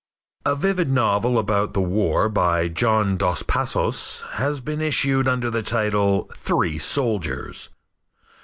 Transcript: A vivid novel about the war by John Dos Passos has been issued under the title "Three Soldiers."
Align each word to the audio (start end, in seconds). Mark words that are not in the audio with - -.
A 0.47 0.55
vivid 0.55 0.89
novel 0.89 1.37
about 1.37 1.73
the 1.73 1.79
war 1.81 2.27
by 2.27 2.67
John 2.69 3.17
Dos 3.17 3.43
Passos 3.43 4.23
has 4.31 4.59
been 4.59 4.81
issued 4.81 5.27
under 5.27 5.51
the 5.51 5.61
title 5.61 6.27
"Three 6.35 6.79
Soldiers." 6.79 7.69